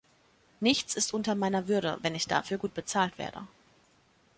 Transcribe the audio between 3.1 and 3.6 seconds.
werde.